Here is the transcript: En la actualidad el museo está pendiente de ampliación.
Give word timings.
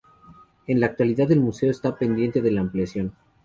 En 0.65 0.79
la 0.79 0.87
actualidad 0.87 1.31
el 1.31 1.41
museo 1.41 1.69
está 1.69 1.95
pendiente 1.95 2.41
de 2.41 2.57
ampliación. 2.57 3.13